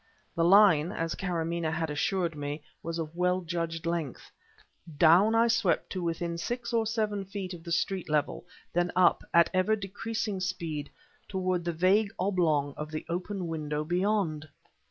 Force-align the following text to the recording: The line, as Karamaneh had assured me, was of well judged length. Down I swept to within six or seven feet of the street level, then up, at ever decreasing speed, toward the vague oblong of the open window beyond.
The 0.35 0.43
line, 0.43 0.91
as 0.91 1.13
Karamaneh 1.13 1.69
had 1.73 1.91
assured 1.91 2.35
me, 2.35 2.63
was 2.81 2.97
of 2.97 3.15
well 3.15 3.41
judged 3.41 3.85
length. 3.85 4.31
Down 4.97 5.35
I 5.35 5.47
swept 5.47 5.91
to 5.91 6.01
within 6.01 6.39
six 6.39 6.73
or 6.73 6.87
seven 6.87 7.23
feet 7.23 7.53
of 7.53 7.63
the 7.63 7.71
street 7.71 8.09
level, 8.09 8.43
then 8.73 8.91
up, 8.95 9.21
at 9.31 9.51
ever 9.53 9.75
decreasing 9.75 10.39
speed, 10.39 10.89
toward 11.27 11.63
the 11.65 11.71
vague 11.71 12.09
oblong 12.17 12.73
of 12.77 12.89
the 12.89 13.05
open 13.09 13.45
window 13.45 13.83
beyond. 13.83 14.49